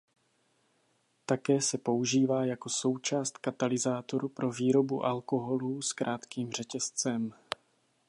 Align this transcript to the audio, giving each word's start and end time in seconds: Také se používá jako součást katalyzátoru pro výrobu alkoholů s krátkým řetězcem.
Také 1.25 1.61
se 1.61 1.77
používá 1.77 2.45
jako 2.45 2.69
součást 2.69 3.37
katalyzátoru 3.37 4.29
pro 4.29 4.51
výrobu 4.51 5.03
alkoholů 5.05 5.81
s 5.81 5.93
krátkým 5.93 6.51
řetězcem. 6.51 7.33